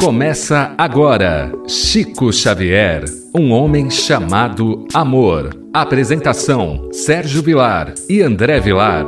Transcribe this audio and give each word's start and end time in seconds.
Começa 0.00 0.74
agora 0.78 1.52
Chico 1.66 2.32
Xavier, 2.32 3.04
um 3.34 3.50
homem 3.50 3.90
chamado 3.90 4.86
amor. 4.94 5.50
Apresentação: 5.74 6.88
Sérgio 6.92 7.42
Vilar 7.42 7.92
e 8.08 8.22
André 8.22 8.60
Vilar. 8.60 9.04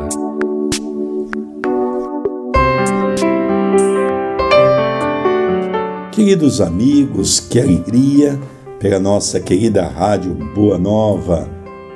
Queridos 6.10 6.60
amigos, 6.60 7.38
que 7.38 7.60
alegria 7.60 8.38
pela 8.80 8.98
nossa 8.98 9.38
querida 9.38 9.86
Rádio 9.86 10.34
Boa 10.54 10.76
Nova 10.76 11.48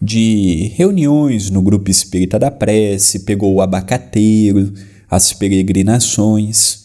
de 0.00 0.70
reuniões 0.76 1.50
no 1.50 1.62
Grupo 1.62 1.90
Espírita 1.90 2.38
da 2.38 2.50
Prece, 2.50 3.20
pegou 3.20 3.54
o 3.54 3.60
abacateiro, 3.60 4.72
as 5.10 5.32
peregrinações. 5.32 6.83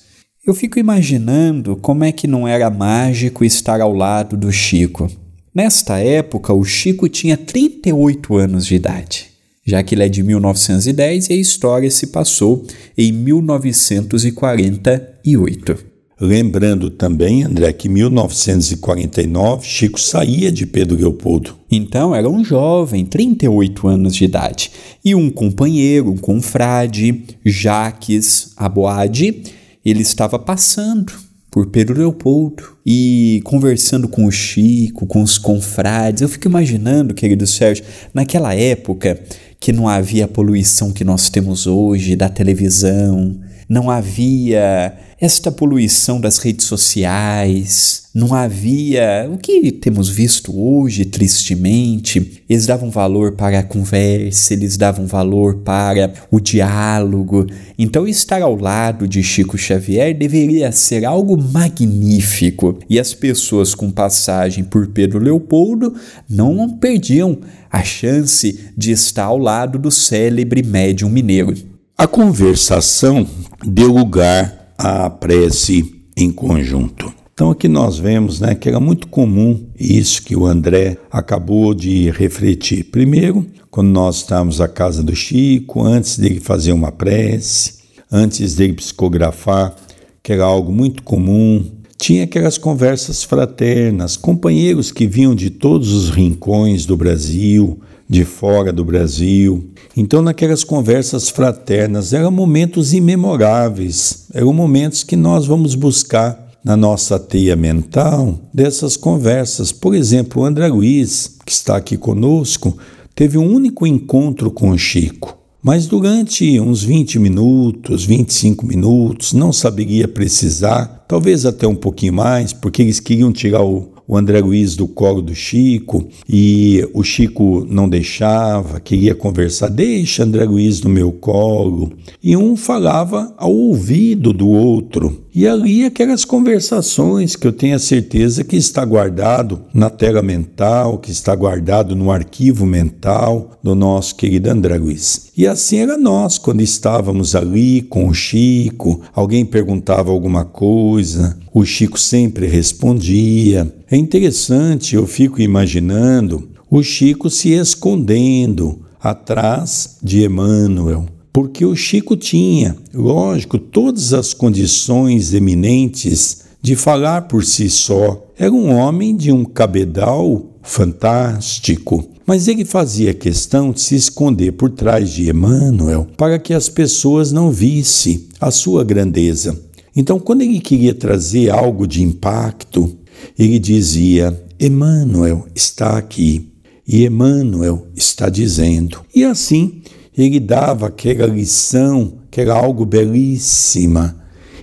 Eu 0.50 0.54
fico 0.56 0.80
imaginando 0.80 1.76
como 1.76 2.04
é 2.04 2.12
que 2.12 2.26
não 2.26 2.48
era 2.48 2.72
mágico 2.72 3.46
estar 3.46 3.80
ao 3.82 3.94
lado 3.94 4.36
do 4.36 4.52
Chico. 4.52 5.08
Nesta 5.54 6.00
época, 6.00 6.52
o 6.52 6.66
Chico 6.66 7.08
tinha 7.08 7.38
38 7.38 8.36
anos 8.36 8.66
de 8.66 8.74
idade, 8.74 9.28
já 9.64 9.84
que 9.84 9.94
ele 9.94 10.06
é 10.06 10.10
de 10.10 10.24
1910 10.24 11.30
e 11.30 11.34
a 11.34 11.36
história 11.36 11.92
se 11.92 12.08
passou 12.08 12.66
em 12.98 13.12
1948. 13.12 15.78
Lembrando 16.20 16.90
também, 16.90 17.44
André, 17.44 17.72
que 17.72 17.88
em 17.88 17.92
1949 17.92 19.68
Chico 19.68 20.02
saía 20.02 20.52
de 20.52 20.66
Pedro 20.66 20.98
Leopoldo. 20.98 21.60
Então 21.70 22.16
era 22.16 22.28
um 22.28 22.44
jovem, 22.44 23.06
38 23.06 23.88
anos 23.88 24.16
de 24.16 24.26
idade, 24.26 24.72
e 25.06 25.14
um 25.14 25.30
companheiro, 25.30 26.10
um 26.10 26.18
confrade, 26.18 27.24
Jaques 27.46 28.54
Aboade, 28.58 29.59
ele 29.86 30.02
estava 30.02 30.38
passando 30.38 31.14
por 31.52 31.68
Pedro 31.68 31.98
Leopoldo 31.98 32.78
e 32.86 33.42
conversando 33.44 34.08
com 34.08 34.26
o 34.26 34.32
Chico, 34.32 35.08
com 35.08 35.22
os 35.22 35.38
confrades. 35.38 36.22
Eu 36.22 36.30
fico 36.30 36.48
imaginando, 36.48 37.14
querido 37.14 37.48
Sérgio, 37.48 37.84
naquela 38.14 38.54
época 38.54 39.20
que 39.60 39.74
não 39.74 39.88
havia 39.88 40.26
a 40.26 40.28
poluição 40.28 40.92
que 40.92 41.04
nós 41.04 41.30
temos 41.30 41.68
hoje 41.68 42.16
da 42.16 42.30
televisão, 42.30 43.40
não 43.70 43.88
havia 43.88 44.98
esta 45.22 45.52
poluição 45.52 46.20
das 46.20 46.40
redes 46.40 46.66
sociais, 46.66 48.04
não 48.16 48.34
havia 48.34 49.30
o 49.32 49.38
que 49.38 49.72
temos 49.72 50.10
visto 50.10 50.58
hoje, 50.58 51.06
tristemente. 51.06 52.42
Eles 52.50 52.66
davam 52.66 52.90
valor 52.90 53.34
para 53.34 53.60
a 53.60 53.64
conversa, 53.64 54.54
eles 54.54 54.76
davam 54.76 55.06
valor 55.06 55.58
para 55.58 56.12
o 56.32 56.40
diálogo. 56.40 57.46
Então, 57.78 58.08
estar 58.08 58.42
ao 58.42 58.56
lado 58.56 59.08
de 59.08 59.22
Chico 59.22 59.58
Xavier 59.58 60.18
deveria 60.18 60.72
ser 60.72 61.06
algo 61.06 61.38
magnífico. 61.40 62.80
E 62.90 62.98
as 63.00 63.14
pessoas 63.14 63.76
com 63.76 63.92
passagem 63.92 64.64
por 64.64 64.88
Pedro 64.88 65.20
Leopoldo 65.20 65.94
não 66.28 66.70
perdiam 66.78 67.38
a 67.70 67.84
chance 67.84 68.72
de 68.76 68.92
estar 68.92 69.26
ao 69.26 69.38
lado 69.38 69.78
do 69.78 69.92
célebre 69.92 70.64
médium 70.64 71.10
mineiro. 71.10 71.54
A 72.00 72.08
conversação 72.08 73.28
deu 73.64 73.92
lugar 73.92 74.74
à 74.78 75.10
prece 75.10 76.04
em 76.16 76.32
conjunto. 76.32 77.14
Então 77.34 77.52
aqui 77.52 77.70
nós 77.70 77.98
vemos 77.98 78.42
né, 78.42 78.54
que 78.54 78.68
era 78.68 78.80
muito 78.80 79.08
comum 79.08 79.66
isso 79.80 80.22
que 80.24 80.36
o 80.36 80.46
André 80.46 80.98
acabou 81.10 81.74
de 81.74 82.10
refletir. 82.12 82.86
Primeiro, 82.86 83.46
quando 83.72 83.88
nós 83.88 84.18
estávamos 84.18 84.60
à 84.60 84.68
casa 84.68 85.02
do 85.02 85.16
Chico, 85.16 85.82
antes 85.82 86.18
dele 86.18 86.42
fazer 86.42 86.74
uma 86.74 86.92
prece, 86.92 87.76
antes 88.12 88.56
dele 88.56 88.74
psicografar, 88.74 89.74
que 90.22 90.34
era 90.34 90.44
algo 90.44 90.72
muito 90.72 91.02
comum, 91.04 91.66
tinha 91.98 92.26
aquelas 92.26 92.58
conversas 92.58 93.24
fraternas, 93.24 94.18
companheiros 94.18 94.92
que 94.92 95.08
vinham 95.08 95.34
de 95.34 95.50
todos 95.50 95.94
os 95.94 96.10
rincões 96.10 96.86
do 96.86 96.98
Brasil, 96.98 97.80
de 98.10 98.26
fora 98.26 98.74
do 98.74 98.84
Brasil. 98.84 99.70
Então, 99.96 100.22
naquelas 100.22 100.64
conversas 100.64 101.30
fraternas, 101.30 102.12
eram 102.12 102.32
momentos 102.32 102.92
imemoráveis, 102.92 104.26
eram 104.34 104.52
momentos 104.52 105.04
que 105.04 105.16
nós 105.16 105.46
vamos 105.46 105.76
buscar 105.76 106.50
na 106.66 106.76
nossa 106.76 107.20
teia 107.20 107.56
mental 107.56 108.40
dessas 108.54 108.98
conversas. 108.98 109.72
Por 109.72 109.94
exemplo, 109.94 110.42
o 110.42 110.46
André 110.46 110.68
Luiz, 110.68 111.38
que 111.46 111.52
está 111.52 111.78
aqui 111.78 111.96
conosco, 111.96 112.76
teve 113.14 113.38
um 113.38 113.54
único 113.54 113.86
encontro 113.86 114.50
com 114.50 114.72
o 114.72 114.78
Chico. 114.78 115.38
Mas 115.62 115.86
durante 115.88 116.60
uns 116.60 116.84
20 116.84 117.20
minutos, 117.20 118.06
25 118.06 118.66
minutos, 118.66 119.34
não 119.34 119.52
saberia 119.52 120.08
precisar, 120.08 121.06
talvez 121.08 121.46
até 121.46 121.68
um 121.68 121.76
pouquinho 121.76 122.14
mais, 122.14 122.54
porque 122.54 122.82
eles 122.82 123.02
queriam 123.02 123.32
tirar 123.32 123.62
o, 123.62 123.92
o 124.10 124.18
André 124.18 124.40
Luiz 124.42 124.76
do 124.76 124.88
colo 124.88 125.22
do 125.22 125.36
Chico 125.36 126.08
e 126.28 126.84
o 126.96 127.04
Chico 127.04 127.64
não 127.70 127.88
deixava, 127.88 128.80
queria 128.80 129.14
conversar, 129.14 129.70
deixa 129.70 130.24
André 130.24 130.46
Luiz 130.46 130.82
no 130.82 130.90
meu 130.90 131.12
colo. 131.12 131.92
E 132.24 132.36
um 132.36 132.58
falava 132.58 133.32
ao 133.38 133.54
ouvido 133.54 134.34
do 134.34 134.50
outro. 134.50 135.26
E 135.34 135.48
ali 135.48 135.86
aquelas 135.86 136.26
conversações 136.26 137.36
que 137.36 137.46
eu 137.46 137.54
tenho 137.54 137.76
a 137.76 137.80
certeza 137.80 138.44
que 138.44 138.56
está 138.56 138.84
guardado 138.84 139.62
na 139.74 139.90
tela 139.90 140.22
mental, 140.22 140.98
que 140.98 141.12
está 141.12 141.36
guardado 141.36 141.96
no 141.96 142.12
arquivo 142.12 142.66
mental 142.66 143.52
do 143.62 143.76
nosso 143.76 144.16
querido 144.16 144.50
André 144.50 144.78
Luiz. 144.78 145.32
E 145.38 145.46
assim 145.46 145.78
era 145.78 145.98
nós 145.98 146.38
quando 146.38 146.62
estávamos 146.62 147.36
ali 147.36 147.84
com 147.84 148.08
o 148.08 148.14
Chico, 148.14 149.02
alguém 149.14 149.46
perguntava 149.46 150.12
alguma 150.12 150.46
coisa, 150.46 151.38
o 151.54 151.64
Chico 151.64 152.00
sempre 152.00 152.48
respondia. 152.48 153.72
É 153.90 153.96
interessante, 153.96 154.96
eu 154.96 155.06
fico 155.06 155.42
imaginando 155.42 156.50
o 156.72 156.82
Chico 156.82 157.30
se 157.30 157.50
escondendo 157.50 158.82
atrás 159.02 159.98
de 160.04 160.24
Emmanuel 160.26 161.06
porque 161.40 161.64
o 161.64 161.74
Chico 161.74 162.18
tinha, 162.18 162.76
lógico, 162.94 163.58
todas 163.58 164.12
as 164.12 164.34
condições 164.34 165.34
eminentes 165.34 166.42
de 166.62 166.76
falar 166.76 167.30
por 167.30 167.46
si 167.46 167.70
só. 167.70 168.28
Era 168.38 168.52
um 168.52 168.76
homem 168.76 169.16
de 169.16 169.32
um 169.32 169.46
cabedal 169.46 170.60
fantástico, 170.62 172.10
mas 172.26 172.50
ele 172.50 172.66
fazia 172.66 173.14
questão 173.14 173.72
de 173.72 173.80
se 173.80 173.96
esconder 173.96 174.52
por 174.52 174.70
trás 174.70 175.12
de 175.12 175.30
Emmanuel 175.30 176.08
para 176.18 176.38
que 176.38 176.54
as 176.54 176.68
pessoas 176.68 177.32
não 177.32 177.50
vissem 177.50 178.28
a 178.42 178.52
sua 178.52 178.84
grandeza. 178.84 179.58
Então, 179.96 180.20
quando 180.20 180.42
ele 180.42 180.60
queria 180.60 180.94
trazer 180.94 181.52
algo 181.52 181.88
de 181.88 182.04
impacto, 182.04 182.98
ele 183.38 183.60
dizia: 183.60 184.38
Emmanuel 184.60 185.48
está 185.56 185.98
aqui 185.98 186.52
e 186.86 187.06
Emmanuel 187.06 187.88
está 187.96 188.28
dizendo. 188.28 189.00
E 189.16 189.24
assim 189.24 189.82
ele 190.24 190.40
dava 190.40 190.88
aquela 190.88 191.26
lição 191.26 192.14
que 192.30 192.42
era 192.42 192.54
algo 192.54 192.86
belíssima 192.86 194.16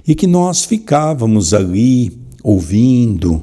e 0.06 0.14
que 0.14 0.26
nós 0.26 0.64
ficávamos 0.64 1.52
ali 1.54 2.20
ouvindo, 2.42 3.42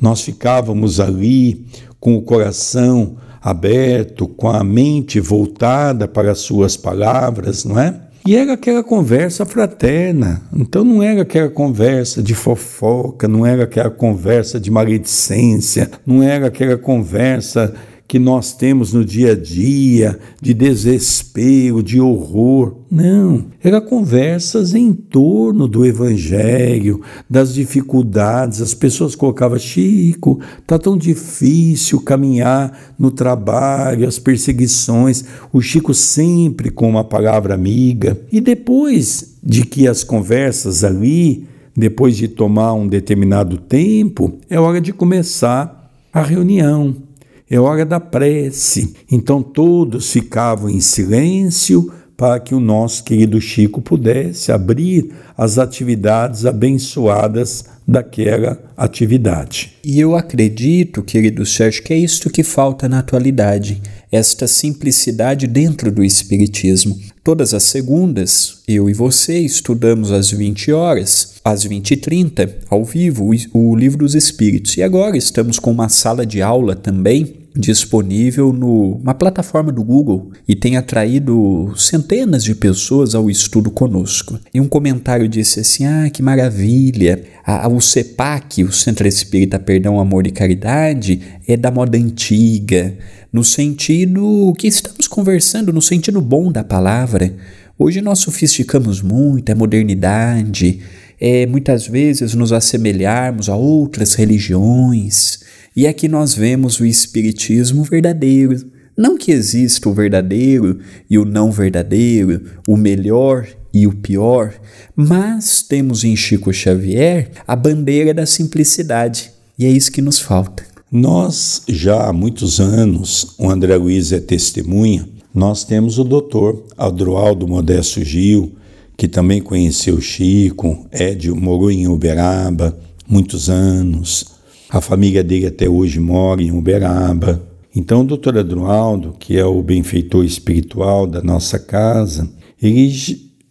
nós 0.00 0.22
ficávamos 0.22 0.98
ali 0.98 1.66
com 2.00 2.16
o 2.16 2.22
coração 2.22 3.16
aberto, 3.40 4.26
com 4.26 4.48
a 4.48 4.64
mente 4.64 5.20
voltada 5.20 6.08
para 6.08 6.32
as 6.32 6.38
suas 6.38 6.76
palavras, 6.76 7.64
não 7.64 7.78
é? 7.78 7.94
E 8.26 8.36
era 8.36 8.52
aquela 8.52 8.84
conversa 8.84 9.46
fraterna. 9.46 10.42
Então 10.54 10.84
não 10.84 11.02
era 11.02 11.22
aquela 11.22 11.48
conversa 11.48 12.22
de 12.22 12.34
fofoca, 12.34 13.26
não 13.26 13.46
era 13.46 13.64
aquela 13.64 13.90
conversa 13.90 14.60
de 14.60 14.70
maledicência, 14.70 15.90
não 16.04 16.22
era 16.22 16.48
aquela 16.48 16.76
conversa 16.76 17.74
que 18.10 18.18
nós 18.18 18.52
temos 18.52 18.92
no 18.92 19.04
dia 19.04 19.34
a 19.34 19.36
dia, 19.36 20.18
de 20.42 20.52
desespero, 20.52 21.80
de 21.80 22.00
horror. 22.00 22.78
Não, 22.90 23.44
era 23.62 23.80
conversas 23.80 24.74
em 24.74 24.92
torno 24.92 25.68
do 25.68 25.86
evangelho, 25.86 27.02
das 27.30 27.54
dificuldades. 27.54 28.60
As 28.60 28.74
pessoas 28.74 29.14
colocavam: 29.14 29.56
Chico, 29.60 30.40
tá 30.66 30.76
tão 30.76 30.98
difícil 30.98 32.00
caminhar 32.00 32.96
no 32.98 33.12
trabalho, 33.12 34.08
as 34.08 34.18
perseguições. 34.18 35.24
O 35.52 35.60
Chico 35.60 35.94
sempre 35.94 36.68
com 36.68 36.90
uma 36.90 37.04
palavra 37.04 37.54
amiga. 37.54 38.20
E 38.32 38.40
depois 38.40 39.36
de 39.40 39.64
que 39.64 39.86
as 39.86 40.02
conversas 40.02 40.82
ali, 40.82 41.46
depois 41.76 42.16
de 42.16 42.26
tomar 42.26 42.72
um 42.72 42.88
determinado 42.88 43.56
tempo, 43.56 44.36
é 44.50 44.58
hora 44.58 44.80
de 44.80 44.92
começar 44.92 45.88
a 46.12 46.22
reunião 46.22 47.08
é 47.50 47.58
hora 47.58 47.84
da 47.84 47.98
prece. 47.98 48.94
Então 49.10 49.42
todos 49.42 50.12
ficavam 50.12 50.70
em 50.70 50.80
silêncio 50.80 51.92
para 52.16 52.38
que 52.38 52.54
o 52.54 52.60
nosso 52.60 53.02
querido 53.02 53.40
Chico 53.40 53.80
pudesse 53.80 54.52
abrir 54.52 55.10
as 55.36 55.58
atividades 55.58 56.44
abençoadas 56.44 57.64
daquela 57.88 58.62
atividade. 58.76 59.72
E 59.82 59.98
eu 59.98 60.14
acredito, 60.14 61.02
querido 61.02 61.46
Sérgio, 61.46 61.82
que 61.82 61.94
é 61.94 61.96
isto 61.96 62.28
que 62.28 62.42
falta 62.42 62.88
na 62.88 62.98
atualidade, 62.98 63.80
esta 64.12 64.46
simplicidade 64.46 65.46
dentro 65.46 65.90
do 65.90 66.04
Espiritismo. 66.04 67.00
Todas 67.24 67.54
as 67.54 67.62
segundas, 67.62 68.58
eu 68.68 68.90
e 68.90 68.92
você 68.92 69.38
estudamos 69.38 70.12
às 70.12 70.30
20 70.30 70.72
horas, 70.72 71.36
às 71.42 71.64
20 71.64 71.92
e 71.92 71.96
30, 71.96 72.58
ao 72.68 72.84
vivo, 72.84 73.30
o 73.54 73.74
Livro 73.74 74.00
dos 74.00 74.14
Espíritos. 74.14 74.76
E 74.76 74.82
agora 74.82 75.16
estamos 75.16 75.58
com 75.58 75.70
uma 75.70 75.88
sala 75.88 76.26
de 76.26 76.42
aula 76.42 76.76
também 76.76 77.39
disponível 77.54 78.52
numa 78.52 79.14
plataforma 79.14 79.72
do 79.72 79.82
Google 79.82 80.30
e 80.46 80.54
tem 80.54 80.76
atraído 80.76 81.72
centenas 81.76 82.44
de 82.44 82.54
pessoas 82.54 83.14
ao 83.14 83.28
estudo 83.28 83.70
conosco. 83.70 84.38
E 84.54 84.60
um 84.60 84.68
comentário 84.68 85.28
disse 85.28 85.60
assim: 85.60 85.84
Ah, 85.84 86.08
que 86.10 86.22
maravilha! 86.22 87.24
O 87.70 87.80
CEPAC, 87.80 88.62
o 88.62 88.72
Centro 88.72 89.08
Espírita 89.08 89.58
Perdão, 89.58 89.98
Amor 89.98 90.26
e 90.26 90.30
Caridade, 90.30 91.20
é 91.46 91.56
da 91.56 91.70
moda 91.70 91.98
antiga, 91.98 92.96
no 93.32 93.42
sentido 93.42 94.52
que 94.56 94.68
estamos 94.68 95.08
conversando, 95.08 95.72
no 95.72 95.82
sentido 95.82 96.20
bom 96.20 96.52
da 96.52 96.62
palavra. 96.62 97.34
Hoje 97.78 98.00
nós 98.00 98.18
sofisticamos 98.18 99.00
muito, 99.00 99.50
é 99.50 99.54
modernidade, 99.54 100.80
é 101.20 101.44
muitas 101.46 101.86
vezes 101.86 102.34
nos 102.34 102.52
assemelharmos 102.52 103.48
a 103.48 103.54
outras 103.54 104.14
religiões. 104.14 105.40
E 105.76 105.86
aqui 105.86 106.08
nós 106.08 106.34
vemos 106.34 106.80
o 106.80 106.86
Espiritismo 106.86 107.84
verdadeiro. 107.84 108.56
Não 108.96 109.16
que 109.16 109.30
exista 109.30 109.88
o 109.88 109.94
verdadeiro 109.94 110.78
e 111.08 111.18
o 111.18 111.24
não 111.24 111.52
verdadeiro, 111.52 112.42
o 112.66 112.76
melhor 112.76 113.46
e 113.72 113.86
o 113.86 113.94
pior, 113.94 114.52
mas 114.96 115.62
temos 115.62 116.04
em 116.04 116.16
Chico 116.16 116.52
Xavier 116.52 117.30
a 117.46 117.54
bandeira 117.54 118.12
da 118.12 118.26
simplicidade, 118.26 119.30
e 119.58 119.64
é 119.64 119.70
isso 119.70 119.92
que 119.92 120.02
nos 120.02 120.18
falta. 120.18 120.64
Nós, 120.90 121.62
já 121.68 122.08
há 122.08 122.12
muitos 122.12 122.58
anos, 122.58 123.34
o 123.38 123.48
André 123.48 123.76
Luiz 123.76 124.10
é 124.10 124.18
testemunha, 124.18 125.08
nós 125.32 125.62
temos 125.64 125.98
o 125.98 126.04
doutor 126.04 126.66
Adroaldo 126.76 127.46
Modesto 127.46 128.04
Gil, 128.04 128.56
que 129.00 129.08
também 129.08 129.40
conheceu 129.40 129.98
Chico, 129.98 130.86
Edio, 130.92 131.34
morou 131.34 131.70
em 131.70 131.88
Uberaba 131.88 132.78
muitos 133.08 133.48
anos, 133.48 134.26
a 134.68 134.78
família 134.78 135.24
dele 135.24 135.46
até 135.46 135.66
hoje 135.66 135.98
mora 135.98 136.42
em 136.42 136.52
Uberaba. 136.52 137.42
Então, 137.74 138.02
o 138.02 138.04
doutor 138.04 138.36
Adroaldo, 138.36 139.16
que 139.18 139.38
é 139.38 139.44
o 139.46 139.62
benfeitor 139.62 140.22
espiritual 140.22 141.06
da 141.06 141.22
nossa 141.22 141.58
casa, 141.58 142.28
ele 142.60 142.92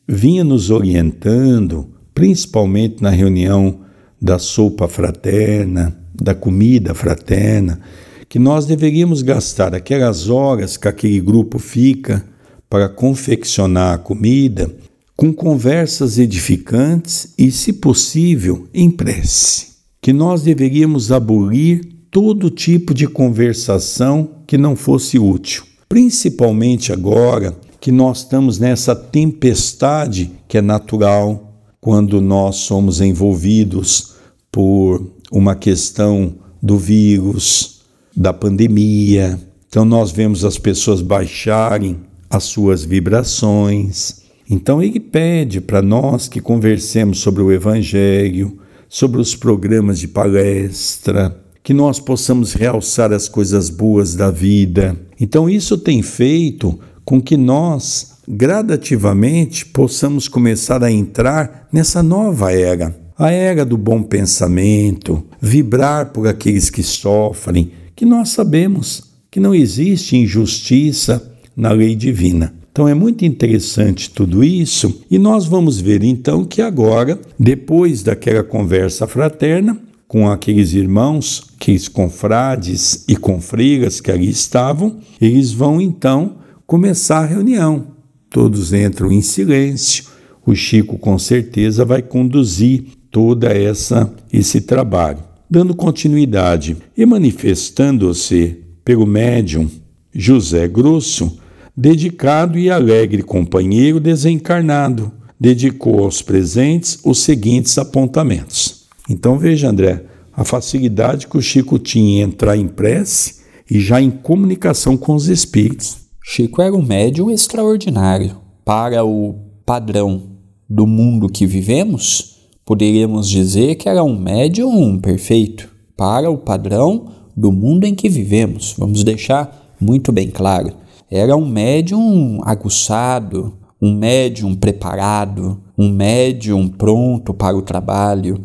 vinha 0.08 0.44
nos 0.44 0.70
orientando, 0.70 1.96
principalmente 2.14 3.02
na 3.02 3.10
reunião 3.10 3.80
da 4.22 4.38
sopa 4.38 4.88
fraterna, 4.88 6.00
da 6.14 6.36
comida 6.36 6.94
fraterna, 6.94 7.82
que 8.30 8.38
nós 8.38 8.68
deveríamos 8.68 9.24
gastar 9.24 9.74
aquelas 9.74 10.30
horas 10.30 10.78
que 10.78 10.88
aquele 10.88 11.20
grupo 11.20 11.58
fica 11.58 12.24
para 12.70 12.88
confeccionar 12.88 13.96
a 13.96 13.98
comida 13.98 14.72
com 15.20 15.34
conversas 15.34 16.18
edificantes 16.18 17.34
e, 17.38 17.52
se 17.52 17.74
possível, 17.74 18.70
em 18.74 18.90
prece 18.90 19.68
que 20.02 20.14
nós 20.14 20.44
deveríamos 20.44 21.12
abolir 21.12 21.82
todo 22.10 22.50
tipo 22.50 22.94
de 22.94 23.06
conversação 23.06 24.30
que 24.48 24.58
não 24.58 24.78
fosse 24.78 25.20
útil, 25.20 25.66
principalmente 25.90 26.94
agora 26.94 27.54
que 27.82 27.92
nós 27.92 28.20
estamos 28.20 28.60
nessa 28.60 28.96
tempestade 28.96 30.32
que 30.48 30.58
é 30.58 30.62
natural 30.62 31.54
quando 31.82 32.22
nós 32.22 32.56
somos 32.56 33.02
envolvidos 33.02 34.14
por 34.50 35.06
uma 35.30 35.54
questão 35.54 36.34
do 36.64 36.78
vírus, 36.78 37.82
da 38.16 38.32
pandemia. 38.32 39.38
Então 39.68 39.84
nós 39.84 40.14
vemos 40.14 40.46
as 40.46 40.58
pessoas 40.58 41.02
baixarem 41.02 41.98
as 42.30 42.46
suas 42.46 42.86
vibrações. 42.86 44.19
Então 44.50 44.82
ele 44.82 45.00
pede 45.00 45.62
para 45.62 45.82
nós 45.82 46.28
que 46.28 46.42
conversemos 46.42 47.20
sobre 47.20 47.42
o 47.42 47.52
evangelho, 47.52 48.58
sobre 48.88 49.22
os 49.22 49.36
programas 49.36 50.00
de 50.00 50.08
palestra, 50.08 51.40
que 51.62 51.74
nós 51.74 52.00
possamos 52.00 52.54
realçar 52.54 53.14
as 53.14 53.30
coisas 53.30 53.70
boas 53.70 54.16
da 54.16 54.32
vida. 54.32 54.98
Então, 55.20 55.50
isso 55.50 55.78
tem 55.78 56.02
feito 56.02 56.80
com 57.06 57.22
que 57.22 57.38
nós, 57.38 58.14
gradativamente, 58.28 59.66
possamos 59.68 60.28
começar 60.28 60.84
a 60.84 60.92
entrar 60.92 61.68
nessa 61.72 62.02
nova 62.02 62.52
era 62.52 62.96
a 63.20 63.32
era 63.32 63.66
do 63.66 63.78
bom 63.78 64.02
pensamento, 64.02 65.22
vibrar 65.42 66.14
por 66.14 66.26
aqueles 66.26 66.70
que 66.70 66.82
sofrem, 66.82 67.72
que 67.94 68.06
nós 68.06 68.30
sabemos 68.30 69.04
que 69.30 69.42
não 69.42 69.54
existe 69.54 70.16
injustiça 70.16 71.30
na 71.54 71.74
lei 71.74 71.98
divina. 71.98 72.54
Então 72.80 72.88
é 72.88 72.94
muito 72.94 73.26
interessante 73.26 74.10
tudo 74.10 74.42
isso 74.42 75.02
e 75.12 75.20
nós 75.20 75.46
vamos 75.46 75.82
ver 75.82 76.02
então 76.02 76.46
que 76.46 76.62
agora, 76.62 77.20
depois 77.38 78.04
daquela 78.04 78.42
conversa 78.42 79.06
fraterna 79.06 79.78
com 80.08 80.30
aqueles 80.30 80.72
irmãos, 80.72 81.44
aqueles 81.58 81.90
confrades 81.90 83.04
e 83.06 83.18
confreiras 83.18 84.00
que 84.00 84.10
ali 84.10 84.30
estavam, 84.30 84.98
eles 85.20 85.52
vão 85.52 85.82
então 85.82 86.38
começar 86.66 87.18
a 87.18 87.26
reunião. 87.26 87.88
Todos 88.30 88.72
entram 88.72 89.12
em 89.12 89.22
silêncio. 89.22 90.06
O 90.46 90.56
Chico 90.56 90.98
com 90.98 91.20
certeza 91.20 91.84
vai 91.84 92.02
conduzir 92.02 92.86
toda 93.12 93.50
essa 93.50 94.10
esse 94.32 94.62
trabalho, 94.62 95.20
dando 95.50 95.76
continuidade 95.76 96.78
e 96.96 97.06
manifestando-se 97.06 98.56
pelo 98.86 99.06
médium 99.06 99.70
José 100.14 100.66
Grosso 100.66 101.38
dedicado 101.76 102.58
e 102.58 102.70
alegre 102.70 103.24
companheiro 103.24 104.00
desencarnado, 104.00 105.12
dedicou 105.40 106.04
aos 106.04 106.22
presentes 106.22 107.00
os 107.04 107.20
seguintes 107.20 107.78
apontamentos. 107.78 108.88
Então 109.10 109.38
veja, 109.38 109.70
André, 109.70 110.04
a 110.34 110.44
facilidade 110.44 111.28
que 111.28 111.38
o 111.38 111.42
Chico 111.42 111.80
tinha 111.80 112.22
em 112.22 112.22
entrar 112.22 112.58
em 112.58 112.68
prece 112.68 113.40
e 113.70 113.80
já 113.80 114.02
em 114.02 114.10
comunicação 114.10 114.98
com 114.98 115.16
os 115.16 115.28
espíritos. 115.28 115.98
Chico 116.24 116.62
era 116.62 116.76
um 116.76 116.82
médium 116.82 117.32
extraordinário. 117.32 118.38
Para 118.64 119.04
o 119.04 119.36
padrão 119.66 120.24
do 120.70 120.86
mundo 120.86 121.30
que 121.30 121.46
vivemos, 121.46 122.40
Poderíamos 122.70 123.28
dizer 123.28 123.74
que 123.78 123.90
era 123.90 124.04
um 124.04 124.16
médium 124.16 125.00
perfeito 125.00 125.68
para 125.98 126.30
o 126.30 126.38
padrão 126.38 127.08
do 127.36 127.52
mundo 127.52 127.86
em 127.86 127.96
que 127.96 128.08
vivemos. 128.08 128.76
Vamos 128.78 129.04
deixar 129.04 129.74
muito 129.82 130.12
bem 130.12 130.30
claro. 130.30 130.74
Era 131.10 131.36
um 131.36 131.48
médium 131.48 132.40
aguçado, 132.44 133.54
um 133.82 133.94
médium 133.94 134.56
preparado, 134.56 135.60
um 135.78 135.90
médium 135.90 136.68
pronto 136.68 137.34
para 137.34 137.58
o 137.58 137.62
trabalho. 137.62 138.40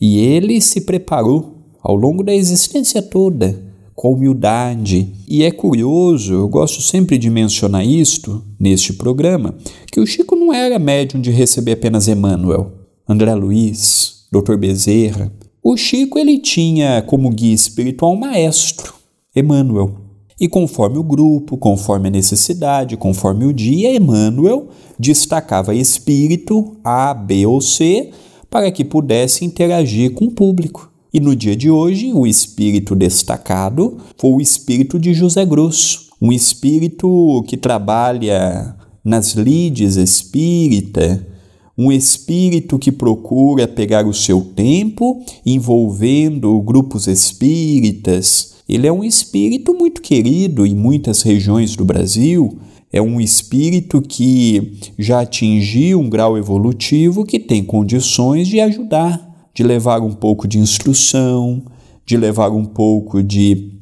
E 0.00 0.18
ele 0.18 0.60
se 0.60 0.82
preparou 0.82 1.56
ao 1.82 1.94
longo 1.94 2.22
da 2.22 2.34
existência 2.34 3.02
toda 3.02 3.66
com 3.96 4.12
humildade. 4.12 5.08
E 5.26 5.42
é 5.42 5.50
curioso, 5.50 6.34
eu 6.34 6.48
gosto 6.48 6.82
sempre 6.82 7.18
de 7.18 7.30
mencionar 7.30 7.84
isto 7.84 8.44
neste 8.60 8.92
programa, 8.92 9.54
que 9.90 9.98
o 9.98 10.06
Chico 10.06 10.36
não 10.36 10.52
era 10.52 10.78
médium 10.78 11.20
de 11.20 11.30
receber 11.30 11.72
apenas 11.72 12.06
Emmanuel, 12.06 12.72
André 13.08 13.34
Luiz, 13.34 14.26
Dr. 14.30 14.56
Bezerra. 14.56 15.32
O 15.62 15.76
Chico 15.76 16.18
ele 16.18 16.38
tinha 16.38 17.02
como 17.02 17.30
guia 17.30 17.54
espiritual 17.54 18.12
um 18.12 18.18
maestro, 18.18 18.94
Emmanuel. 19.34 20.05
E 20.38 20.46
conforme 20.48 20.98
o 20.98 21.02
grupo, 21.02 21.56
conforme 21.56 22.08
a 22.08 22.10
necessidade, 22.10 22.96
conforme 22.96 23.46
o 23.46 23.52
dia, 23.52 23.96
Emmanuel 23.96 24.68
destacava 24.98 25.74
espírito 25.74 26.76
A, 26.84 27.14
B 27.14 27.46
ou 27.46 27.60
C 27.60 28.10
para 28.50 28.70
que 28.70 28.84
pudesse 28.84 29.44
interagir 29.44 30.12
com 30.12 30.26
o 30.26 30.30
público. 30.30 30.90
E 31.12 31.20
no 31.20 31.34
dia 31.34 31.56
de 31.56 31.70
hoje, 31.70 32.12
o 32.12 32.26
espírito 32.26 32.94
destacado 32.94 33.96
foi 34.18 34.30
o 34.30 34.40
espírito 34.40 34.98
de 34.98 35.14
José 35.14 35.46
Grosso, 35.46 36.10
um 36.20 36.30
espírito 36.30 37.42
que 37.48 37.56
trabalha 37.56 38.76
nas 39.02 39.32
lides 39.32 39.96
espírita, 39.96 41.26
um 41.78 41.90
espírito 41.90 42.78
que 42.78 42.92
procura 42.92 43.66
pegar 43.66 44.06
o 44.06 44.12
seu 44.12 44.42
tempo 44.42 45.22
envolvendo 45.44 46.60
grupos 46.60 47.06
espíritas. 47.06 48.55
Ele 48.68 48.86
é 48.86 48.92
um 48.92 49.04
espírito 49.04 49.74
muito 49.74 50.00
querido 50.02 50.66
em 50.66 50.74
muitas 50.74 51.22
regiões 51.22 51.76
do 51.76 51.84
Brasil. 51.84 52.58
É 52.92 53.00
um 53.00 53.20
espírito 53.20 54.00
que 54.02 54.78
já 54.98 55.20
atingiu 55.20 56.00
um 56.00 56.08
grau 56.08 56.36
evolutivo 56.36 57.24
que 57.24 57.38
tem 57.38 57.62
condições 57.62 58.48
de 58.48 58.60
ajudar 58.60 59.26
de 59.56 59.62
levar 59.62 60.02
um 60.02 60.12
pouco 60.12 60.46
de 60.46 60.58
instrução, 60.58 61.62
de 62.04 62.14
levar 62.14 62.50
um 62.50 62.66
pouco 62.66 63.22
de 63.22 63.72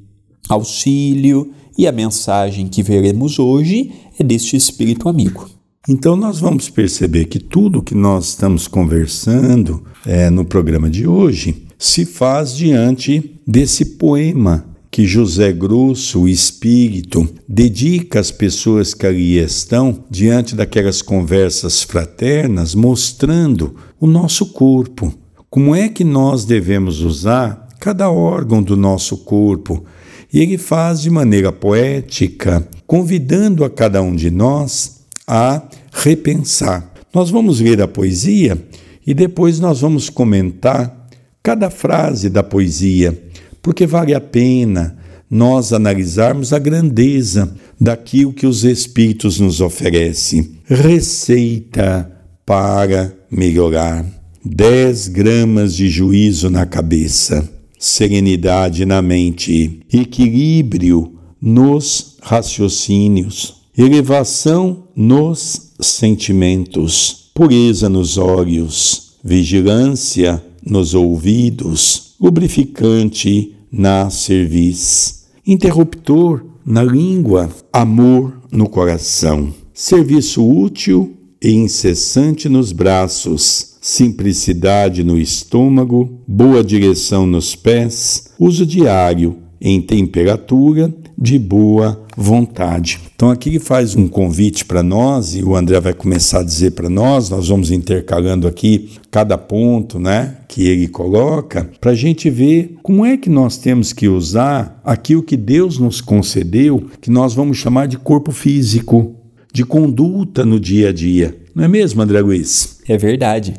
auxílio, 0.49 1.51
e 1.77 1.89
a 1.89 1.91
mensagem 1.91 2.69
que 2.69 2.81
veremos 2.81 3.41
hoje 3.41 3.91
é 4.17 4.23
deste 4.23 4.57
espírito 4.57 5.09
amigo. 5.09 5.51
Então, 5.89 6.15
nós 6.15 6.39
vamos 6.39 6.71
perceber 6.71 7.25
que 7.25 7.41
tudo 7.41 7.83
que 7.83 7.95
nós 7.95 8.29
estamos 8.29 8.69
conversando 8.69 9.83
é, 10.07 10.31
no 10.31 10.45
programa 10.45 10.89
de 10.89 11.09
hoje 11.09 11.67
se 11.77 12.05
faz 12.05 12.57
diante 12.57 13.41
desse 13.45 13.85
poema 13.97 14.65
que 14.95 15.09
José 15.09 15.51
Grosso, 15.51 16.21
o 16.21 16.29
Espírito, 16.29 17.29
dedica 17.49 18.21
às 18.21 18.31
pessoas 18.31 18.95
que 18.95 19.05
ali 19.05 19.41
estão, 19.41 20.05
diante 20.09 20.55
daquelas 20.55 21.03
conversas 21.03 21.83
fraternas, 21.83 22.77
mostrando 22.77 23.75
o 23.99 24.07
nosso 24.07 24.53
corpo, 24.53 25.13
como 25.51 25.75
é 25.75 25.89
que 25.89 26.05
nós 26.05 26.45
devemos 26.45 27.01
usar 27.01 27.67
cada 27.81 28.09
órgão 28.09 28.63
do 28.63 28.77
nosso 28.77 29.17
corpo. 29.17 29.85
E 30.33 30.39
ele 30.39 30.57
faz 30.57 31.03
de 31.03 31.11
maneira 31.11 31.51
poética, 31.51 32.65
convidando 32.87 33.65
a 33.65 33.71
cada 33.71 34.01
um 34.01 34.15
de 34.15 34.31
nós 34.31 35.01
a 35.27 35.61
repensar. 35.93 36.93
Nós 37.13 37.31
vamos 37.31 37.59
ler 37.59 37.83
a 37.83 37.89
poesia 37.89 38.65
e 39.05 39.13
depois 39.13 39.59
nós 39.59 39.81
vamos 39.81 40.09
comentar 40.09 41.09
cada 41.43 41.69
frase 41.69 42.31
da 42.31 42.45
poesia, 42.45 43.25
porque 43.65 43.87
vale 43.87 44.15
a 44.15 44.21
pena 44.21 44.95
nós 45.29 45.73
analisarmos 45.73 46.53
a 46.53 46.59
grandeza 46.59 47.57
daquilo 47.81 48.35
que 48.35 48.47
os 48.47 48.63
Espíritos 48.63 49.41
nos 49.41 49.63
oferecem. 49.63 50.59
Receita 50.67 52.13
para 52.45 53.17
melhorar. 53.31 54.05
10 54.45 55.09
gramas 55.09 55.75
de 55.75 55.89
juízo 55.89 56.51
na 56.51 56.67
cabeça, 56.67 57.49
serenidade 57.79 58.85
na 58.85 59.01
mente, 59.01 59.81
equilíbrio 59.91 61.15
nos 61.41 62.19
raciocínios, 62.21 63.63
elevação 63.77 64.89
nos 64.95 65.73
sentimentos, 65.81 67.31
pureza 67.35 67.89
nos 67.89 68.19
olhos, 68.19 69.15
vigilância 69.25 70.45
nos 70.63 70.93
ouvidos, 70.93 72.15
lubrificante 72.21 73.54
na 73.77 74.09
cerviz, 74.09 75.25
interruptor 75.45 76.45
na 76.65 76.83
língua, 76.83 77.51
amor 77.73 78.33
no 78.51 78.69
coração, 78.69 79.53
serviço 79.73 80.49
útil 80.49 81.17
e 81.43 81.53
incessante 81.53 82.49
nos 82.49 82.73
braços. 82.73 83.75
Simplicidade 83.85 85.05
no 85.05 85.19
estômago, 85.19 86.21
boa 86.27 86.65
direção 86.65 87.27
nos 87.27 87.55
pés, 87.55 88.31
uso 88.39 88.65
diário 88.65 89.37
em 89.61 89.79
temperatura 89.83 90.91
de 91.19 91.39
boa 91.39 92.03
vontade. 92.17 92.99
Então 93.15 93.31
aqui 93.31 93.51
ele 93.51 93.59
faz 93.59 93.95
um 93.95 94.09
convite 94.09 94.65
para 94.65 94.83
nós 94.83 95.35
e 95.35 95.43
o 95.43 95.55
André 95.55 95.81
vai 95.81 95.93
começar 95.93 96.41
a 96.41 96.45
dizer 96.45 96.71
para 96.71 96.89
nós, 96.89 97.29
nós 97.29 97.49
vamos 97.49 97.71
intercalando 97.71 98.49
aqui 98.49 98.93
cada 99.11 99.37
ponto, 99.37 99.99
né, 99.99 100.37
que 100.55 100.69
ele 100.69 100.87
coloca, 100.87 101.69
para 101.81 101.91
a 101.91 101.95
gente 101.97 102.31
ver 102.31 102.77
como 102.81 103.05
é 103.05 103.17
que 103.17 103.29
nós 103.29 103.57
temos 103.59 103.93
que 103.93 104.07
usar 104.07 104.81
aquilo 104.85 105.21
que 105.21 105.37
Deus 105.37 105.81
nos 105.81 106.01
concedeu, 106.01 106.89
que 107.01 107.11
nós 107.11 107.35
vamos 107.35 107.57
chamar 107.57 107.89
de 107.89 107.99
corpo 107.99 108.31
físico, 108.31 109.17
de 109.53 109.65
conduta 109.65 110.45
no 110.45 110.61
dia 110.61 110.91
a 110.91 110.93
dia. 110.93 111.37
Não 111.53 111.65
é 111.65 111.67
mesmo, 111.67 112.01
André 112.01 112.21
Luiz? 112.21 112.79
É 112.89 112.97
verdade. 112.97 113.55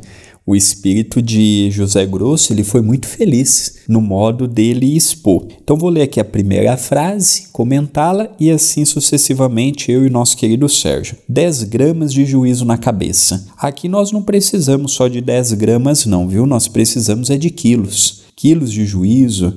O 0.48 0.54
espírito 0.54 1.20
de 1.20 1.68
José 1.72 2.06
Grosso 2.06 2.52
ele 2.52 2.62
foi 2.62 2.80
muito 2.80 3.08
feliz 3.08 3.78
no 3.88 4.00
modo 4.00 4.46
dele 4.46 4.96
expor. 4.96 5.48
Então 5.60 5.76
vou 5.76 5.90
ler 5.90 6.02
aqui 6.02 6.20
a 6.20 6.24
primeira 6.24 6.76
frase, 6.76 7.48
comentá-la 7.52 8.28
e 8.38 8.48
assim 8.48 8.84
sucessivamente 8.84 9.90
eu 9.90 10.06
e 10.06 10.10
nosso 10.10 10.36
querido 10.36 10.68
Sérgio. 10.68 11.16
10 11.28 11.64
gramas 11.64 12.12
de 12.12 12.24
juízo 12.24 12.64
na 12.64 12.78
cabeça. 12.78 13.44
Aqui 13.58 13.88
nós 13.88 14.12
não 14.12 14.22
precisamos 14.22 14.92
só 14.92 15.08
de 15.08 15.20
10 15.20 15.54
gramas 15.54 16.06
não, 16.06 16.28
viu? 16.28 16.46
Nós 16.46 16.68
precisamos 16.68 17.28
é 17.28 17.36
de 17.36 17.50
quilos. 17.50 18.22
Quilos 18.36 18.70
de 18.70 18.86
juízo, 18.86 19.56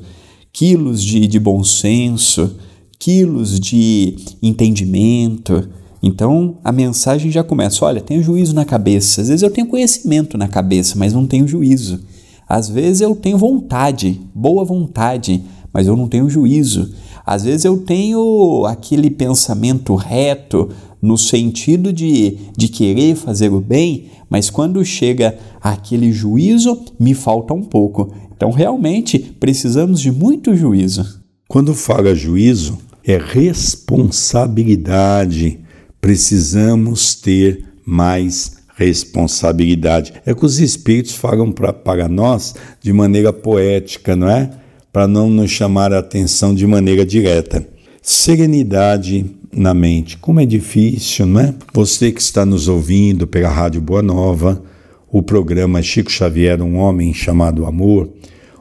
quilos 0.51 1.03
de, 1.03 1.27
de 1.27 1.39
bom 1.39 1.63
senso, 1.63 2.57
quilos 2.97 3.59
de 3.59 4.15
entendimento, 4.41 5.69
então 6.01 6.57
a 6.63 6.71
mensagem 6.71 7.29
já 7.29 7.43
começa: 7.43 7.83
olha, 7.85 8.01
tenho 8.01 8.23
juízo 8.23 8.55
na 8.55 8.65
cabeça. 8.65 9.21
Às 9.21 9.27
vezes 9.27 9.43
eu 9.43 9.51
tenho 9.51 9.67
conhecimento 9.67 10.37
na 10.37 10.47
cabeça, 10.47 10.97
mas 10.97 11.13
não 11.13 11.27
tenho 11.27 11.45
juízo. 11.47 11.99
Às 12.47 12.69
vezes 12.69 13.01
eu 13.01 13.15
tenho 13.15 13.37
vontade, 13.37 14.19
boa 14.33 14.65
vontade, 14.65 15.43
mas 15.71 15.85
eu 15.85 15.95
não 15.95 16.07
tenho 16.07 16.27
juízo. 16.29 16.91
Às 17.25 17.43
vezes 17.43 17.65
eu 17.65 17.77
tenho 17.77 18.65
aquele 18.65 19.11
pensamento 19.11 19.93
reto 19.93 20.69
no 21.01 21.17
sentido 21.17 21.93
de, 21.93 22.37
de 22.57 22.67
querer 22.67 23.15
fazer 23.15 23.53
o 23.53 23.61
bem, 23.61 24.07
mas 24.29 24.49
quando 24.49 24.83
chega 24.83 25.37
aquele 25.61 26.11
juízo, 26.11 26.77
me 26.99 27.13
falta 27.13 27.53
um 27.53 27.61
pouco. 27.61 28.11
Então 28.35 28.49
realmente 28.51 29.17
precisamos 29.19 30.01
de 30.01 30.11
muito 30.11 30.55
juízo. 30.55 31.21
Quando 31.47 31.75
fala 31.75 32.15
juízo, 32.15 32.79
é 33.05 33.17
responsabilidade 33.17 35.59
precisamos 36.01 37.15
ter 37.15 37.65
mais 37.85 38.59
responsabilidade. 38.75 40.13
É 40.25 40.33
que 40.33 40.45
os 40.45 40.59
espíritos 40.59 41.13
falam 41.13 41.51
pra, 41.51 41.73
para 41.73 42.07
nós 42.07 42.55
de 42.81 42.93
maneira 42.93 43.33
poética, 43.33 44.15
não 44.15 44.29
é? 44.29 44.49
Para 44.91 45.07
não 45.07 45.29
nos 45.29 45.51
chamar 45.51 45.91
a 45.91 45.99
atenção 45.99 46.55
de 46.55 46.65
maneira 46.65 47.05
direta. 47.05 47.67
Serenidade 48.01 49.25
na 49.51 49.73
mente. 49.73 50.17
Como 50.17 50.39
é 50.39 50.45
difícil, 50.45 51.25
não 51.25 51.41
é? 51.41 51.53
Você 51.73 52.11
que 52.11 52.21
está 52.21 52.45
nos 52.45 52.67
ouvindo 52.67 53.27
pela 53.27 53.49
Rádio 53.49 53.81
Boa 53.81 54.01
Nova, 54.01 54.63
o 55.11 55.21
programa 55.21 55.81
Chico 55.81 56.09
Xavier, 56.09 56.61
um 56.61 56.77
homem 56.77 57.13
chamado 57.13 57.65
Amor, 57.65 58.09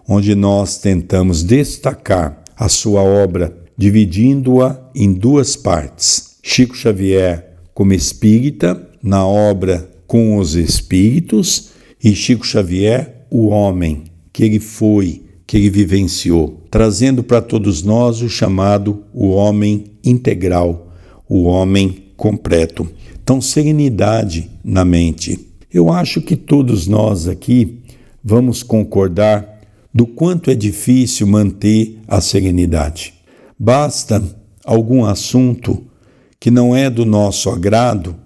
onde 0.08 0.34
nós 0.34 0.78
tentamos 0.78 1.44
destacar 1.44 2.42
a 2.56 2.68
sua 2.68 3.02
obra, 3.02 3.56
dividindo-a 3.76 4.80
em 4.94 5.12
duas 5.12 5.54
partes 5.54 6.27
Chico 6.42 6.76
Xavier 6.76 7.48
como 7.74 7.92
espírita 7.92 8.88
na 9.02 9.24
obra 9.26 9.88
Com 10.06 10.36
os 10.38 10.54
Espíritos 10.54 11.70
e 12.02 12.14
Chico 12.14 12.46
Xavier, 12.46 13.26
o 13.30 13.48
homem 13.48 14.04
que 14.32 14.44
ele 14.44 14.58
foi, 14.58 15.22
que 15.46 15.56
ele 15.56 15.70
vivenciou, 15.70 16.62
trazendo 16.70 17.22
para 17.22 17.40
todos 17.40 17.82
nós 17.82 18.22
o 18.22 18.28
chamado 18.28 19.04
o 19.12 19.28
homem 19.28 19.84
integral, 20.04 20.92
o 21.28 21.44
homem 21.44 22.04
completo. 22.16 22.88
Então, 23.22 23.40
serenidade 23.40 24.50
na 24.64 24.84
mente. 24.84 25.38
Eu 25.72 25.92
acho 25.92 26.20
que 26.20 26.34
todos 26.34 26.86
nós 26.86 27.28
aqui 27.28 27.80
vamos 28.24 28.62
concordar 28.62 29.60
do 29.92 30.06
quanto 30.06 30.50
é 30.50 30.54
difícil 30.54 31.26
manter 31.26 31.98
a 32.06 32.20
serenidade. 32.20 33.14
Basta 33.58 34.22
algum 34.64 35.04
assunto 35.04 35.84
que 36.40 36.50
não 36.50 36.74
é 36.74 36.88
do 36.88 37.04
nosso 37.04 37.50
agrado 37.50 38.16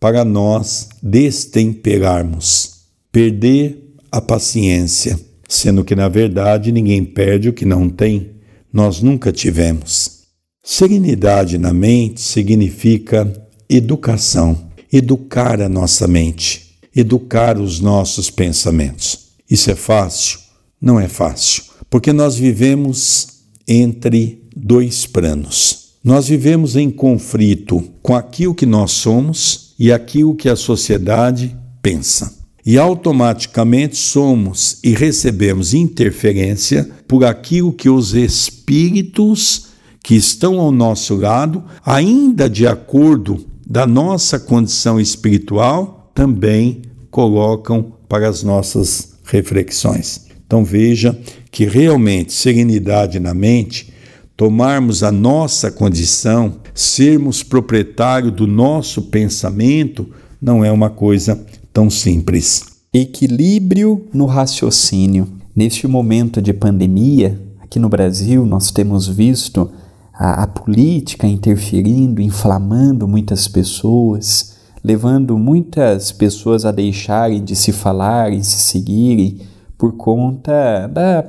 para 0.00 0.24
nós 0.24 0.88
destemperarmos, 1.02 2.82
perder 3.10 3.94
a 4.10 4.20
paciência, 4.20 5.18
sendo 5.48 5.84
que 5.84 5.94
na 5.94 6.08
verdade 6.08 6.72
ninguém 6.72 7.04
perde 7.04 7.48
o 7.48 7.52
que 7.52 7.64
não 7.64 7.88
tem, 7.88 8.30
nós 8.72 9.00
nunca 9.02 9.32
tivemos. 9.32 10.18
Serenidade 10.62 11.58
na 11.58 11.72
mente 11.72 12.20
significa 12.20 13.30
educação, 13.68 14.70
educar 14.92 15.60
a 15.60 15.68
nossa 15.68 16.06
mente, 16.06 16.78
educar 16.94 17.58
os 17.58 17.80
nossos 17.80 18.30
pensamentos. 18.30 19.28
Isso 19.50 19.70
é 19.70 19.74
fácil? 19.74 20.38
Não 20.80 21.00
é 21.00 21.08
fácil, 21.08 21.64
porque 21.90 22.12
nós 22.12 22.36
vivemos 22.36 23.28
entre 23.66 24.42
dois 24.54 25.06
planos. 25.06 25.87
Nós 26.08 26.26
vivemos 26.26 26.74
em 26.74 26.88
conflito 26.88 27.84
com 28.02 28.16
aquilo 28.16 28.54
que 28.54 28.64
nós 28.64 28.92
somos 28.92 29.74
e 29.78 29.92
aquilo 29.92 30.34
que 30.34 30.48
a 30.48 30.56
sociedade 30.56 31.54
pensa. 31.82 32.34
E 32.64 32.78
automaticamente 32.78 33.98
somos 33.98 34.78
e 34.82 34.94
recebemos 34.94 35.74
interferência 35.74 36.88
por 37.06 37.26
aquilo 37.26 37.74
que 37.74 37.90
os 37.90 38.14
espíritos 38.14 39.66
que 40.02 40.14
estão 40.14 40.58
ao 40.58 40.72
nosso 40.72 41.14
lado, 41.14 41.62
ainda 41.84 42.48
de 42.48 42.66
acordo 42.66 43.44
da 43.66 43.86
nossa 43.86 44.38
condição 44.38 44.98
espiritual, 44.98 46.10
também 46.14 46.80
colocam 47.10 47.92
para 48.08 48.26
as 48.26 48.42
nossas 48.42 49.18
reflexões. 49.24 50.26
Então 50.46 50.64
veja 50.64 51.20
que 51.50 51.66
realmente 51.66 52.32
serenidade 52.32 53.20
na 53.20 53.34
mente, 53.34 53.92
tomarmos 54.38 55.02
a 55.02 55.10
nossa 55.10 55.68
condição, 55.68 56.58
sermos 56.72 57.42
proprietário 57.42 58.30
do 58.30 58.46
nosso 58.46 59.02
pensamento, 59.02 60.08
não 60.40 60.64
é 60.64 60.70
uma 60.70 60.88
coisa 60.88 61.44
tão 61.72 61.90
simples. 61.90 62.64
Equilíbrio 62.94 64.06
no 64.14 64.26
raciocínio. 64.26 65.26
Neste 65.56 65.88
momento 65.88 66.40
de 66.40 66.52
pandemia, 66.52 67.36
aqui 67.60 67.80
no 67.80 67.88
Brasil, 67.88 68.46
nós 68.46 68.70
temos 68.70 69.08
visto 69.08 69.72
a, 70.14 70.44
a 70.44 70.46
política 70.46 71.26
interferindo, 71.26 72.22
inflamando 72.22 73.08
muitas 73.08 73.48
pessoas, 73.48 74.54
levando 74.84 75.36
muitas 75.36 76.12
pessoas 76.12 76.64
a 76.64 76.70
deixarem 76.70 77.42
de 77.42 77.56
se 77.56 77.72
falarem, 77.72 78.40
se 78.44 78.60
seguirem 78.60 79.40
por 79.76 79.94
conta 79.94 80.86
da 80.86 81.24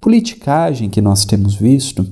politicagem 0.00 0.90
que 0.90 1.00
nós 1.00 1.24
temos 1.24 1.54
visto. 1.54 2.04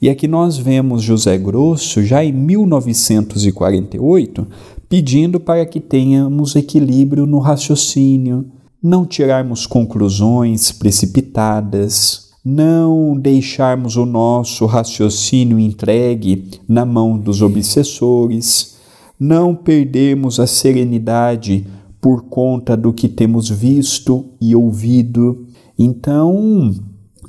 E 0.00 0.08
aqui 0.08 0.28
nós 0.28 0.56
vemos 0.56 1.02
José 1.02 1.36
Grosso, 1.36 2.04
já 2.04 2.24
em 2.24 2.32
1948, 2.32 4.46
pedindo 4.88 5.40
para 5.40 5.66
que 5.66 5.80
tenhamos 5.80 6.54
equilíbrio 6.54 7.26
no 7.26 7.40
raciocínio, 7.40 8.46
não 8.80 9.04
tirarmos 9.04 9.66
conclusões 9.66 10.70
precipitadas, 10.70 12.28
não 12.44 13.18
deixarmos 13.18 13.96
o 13.96 14.06
nosso 14.06 14.66
raciocínio 14.66 15.58
entregue 15.58 16.48
na 16.68 16.84
mão 16.84 17.18
dos 17.18 17.42
obsessores, 17.42 18.78
não 19.18 19.52
perdermos 19.52 20.38
a 20.38 20.46
serenidade 20.46 21.66
por 22.00 22.22
conta 22.22 22.76
do 22.76 22.92
que 22.92 23.08
temos 23.08 23.50
visto 23.50 24.26
e 24.40 24.54
ouvido. 24.54 25.44
Então, 25.76 26.72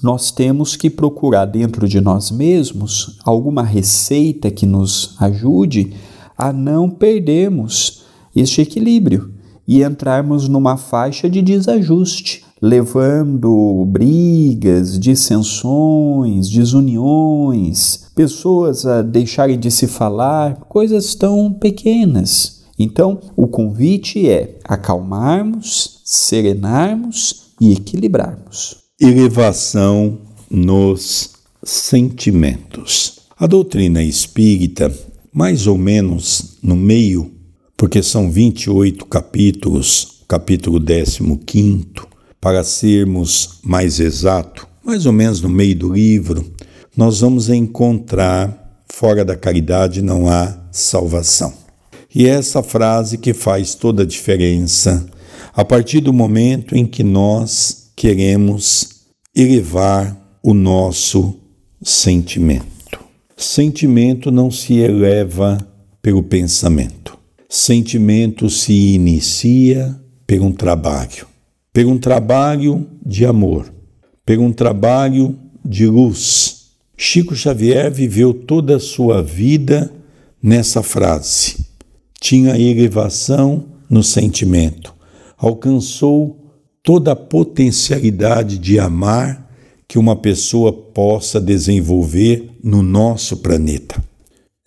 nós 0.02 0.32
temos 0.32 0.76
que 0.76 0.90
procurar 0.90 1.46
dentro 1.46 1.88
de 1.88 2.00
nós 2.00 2.32
mesmos 2.32 3.18
alguma 3.24 3.64
receita 3.64 4.50
que 4.50 4.66
nos 4.66 5.16
ajude 5.20 5.94
a 6.38 6.54
não 6.54 6.90
perdermos 6.90 8.04
este 8.36 8.62
equilíbrio 8.62 9.34
e 9.68 9.84
entrarmos 9.84 10.48
numa 10.48 10.78
faixa 10.78 11.30
de 11.30 11.42
desajuste, 11.42 12.44
levando 12.62 13.86
brigas, 13.88 15.00
dissensões, 15.00 16.50
desuniões, 16.50 18.06
pessoas 18.16 18.86
a 18.86 19.02
deixarem 19.02 19.60
de 19.60 19.70
se 19.70 19.88
falar, 19.88 20.56
coisas 20.68 21.14
tão 21.16 21.54
pequenas 21.54 22.60
então, 22.80 23.20
o 23.36 23.46
convite 23.46 24.30
é 24.30 24.58
acalmarmos, 24.64 26.02
serenarmos 26.06 27.52
e 27.60 27.74
equilibrarmos. 27.74 28.89
Elevação 29.02 30.20
nos 30.52 31.30
sentimentos. 31.64 33.22
A 33.38 33.48
doutrina 33.48 34.04
espírita, 34.04 34.94
mais 35.32 35.68
ou 35.68 35.78
menos 35.78 36.58
no 36.62 36.76
meio, 36.76 37.32
porque 37.78 38.04
são 38.04 38.30
28 38.30 39.06
capítulos, 39.06 40.26
capítulo 40.28 40.82
15, 40.84 41.88
para 42.42 42.62
sermos 42.66 43.60
mais 43.64 44.02
exato, 44.02 44.68
mais 44.84 45.06
ou 45.06 45.14
menos 45.14 45.40
no 45.40 45.48
meio 45.48 45.78
do 45.78 45.94
livro, 45.94 46.52
nós 46.94 47.22
vamos 47.22 47.48
encontrar 47.48 48.84
fora 48.92 49.24
da 49.24 49.38
caridade 49.38 50.02
não 50.02 50.28
há 50.28 50.60
salvação. 50.74 51.54
E 52.14 52.26
é 52.26 52.32
essa 52.32 52.62
frase 52.62 53.18
que 53.18 53.34
faz 53.34 53.76
toda 53.76 54.04
a 54.04 54.06
diferença 54.06 55.10
a 55.54 55.64
partir 55.64 56.02
do 56.02 56.12
momento 56.12 56.76
em 56.76 56.86
que 56.86 57.02
nós 57.02 57.79
queremos 58.00 58.90
elevar 59.36 60.18
o 60.42 60.54
nosso 60.54 61.36
sentimento. 61.84 62.98
Sentimento 63.36 64.32
não 64.32 64.50
se 64.50 64.78
eleva 64.78 65.58
pelo 66.02 66.24
pensamento. 66.24 67.18
Sentimento 67.50 68.50
se 68.50 68.94
inicia 68.94 70.00
por 70.26 70.40
um 70.40 70.52
trabalho, 70.52 71.28
por 71.74 71.86
um 71.86 71.98
trabalho 71.98 72.88
de 73.06 73.26
amor, 73.26 73.70
por 74.26 74.40
um 74.40 74.54
trabalho 74.54 75.38
de 75.66 75.86
luz. 75.86 76.70
Chico 76.96 77.36
Xavier 77.36 77.92
viveu 77.92 78.34
toda 78.34 78.78
a 78.78 78.80
sua 78.80 79.22
vida 79.22 79.92
nessa 80.42 80.82
frase 80.82 81.70
tinha 82.20 82.60
elevação 82.60 83.66
no 83.90 84.04
sentimento, 84.04 84.94
alcançou 85.38 86.49
toda 86.84 87.12
a 87.12 87.16
potencialidade 87.16 88.58
de 88.58 88.80
amar 88.80 89.50
que 89.88 89.98
uma 89.98 90.16
pessoa 90.16 90.72
possa 90.72 91.42
desenvolver 91.42 92.52
no 92.64 92.82
nosso 92.82 93.38
planeta. 93.38 94.04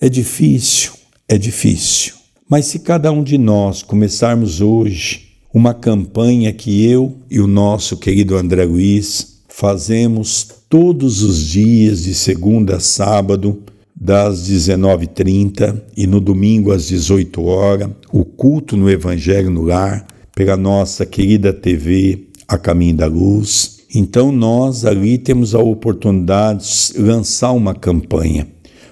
É 0.01 0.09
difícil, 0.09 0.93
é 1.29 1.39
difícil. 1.39 2.15
Mas 2.49 2.67
se 2.67 2.81
cada 2.81 3.13
um 3.13 3.23
de 3.23 3.39
nós 3.39 3.83
começarmos 3.83 4.61
hoje 4.61 5.29
uma 5.55 5.73
campanha 5.73 6.53
que 6.53 6.85
eu 6.85 7.17
e 7.31 7.41
o 7.41 7.47
nosso 7.47 7.97
querido 7.97 8.37
André 8.37 8.65
Luiz 8.65 9.43
fazemos 9.49 10.49
todos 10.69 11.23
os 11.23 11.47
dias, 11.47 12.05
de 12.05 12.15
segunda 12.15 12.77
a 12.77 12.81
sábado, 12.81 13.63
das 13.95 14.49
19h30 14.49 15.81
e 15.97 16.07
no 16.07 16.21
domingo 16.21 16.73
às 16.73 16.89
18 16.89 17.45
horas, 17.45 17.91
o 18.11 18.25
culto 18.25 18.77
no 18.77 18.91
Evangelho 18.91 19.51
no 19.51 19.63
Lar, 19.63 20.07
pela 20.35 20.57
nossa 20.57 21.05
querida 21.05 21.53
TV 21.53 22.29
A 22.49 22.57
Caminho 22.57 22.97
da 22.97 23.07
Luz. 23.07 23.81
Então 23.95 24.33
nós 24.33 24.85
ali 24.85 25.19
temos 25.19 25.55
a 25.55 25.59
oportunidade 25.59 26.93
de 26.93 27.01
lançar 27.01 27.53
uma 27.53 27.75
campanha. 27.75 28.49